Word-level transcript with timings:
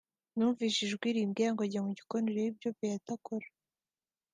numvise 0.35 0.77
ijwi 0.85 1.07
rimbwira 1.15 1.49
ngo 1.53 1.63
jya 1.71 1.81
mu 1.85 1.91
gikoni 1.97 2.25
urebe 2.31 2.49
ibyo 2.51 2.69
Beatha 2.79 3.11
akora 3.17 3.47